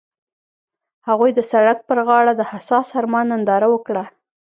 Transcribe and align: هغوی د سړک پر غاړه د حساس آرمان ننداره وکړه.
هغوی 1.07 1.31
د 1.35 1.39
سړک 1.51 1.79
پر 1.89 1.97
غاړه 2.07 2.33
د 2.35 2.41
حساس 2.51 2.87
آرمان 2.99 3.25
ننداره 3.31 3.67
وکړه. 3.73 4.03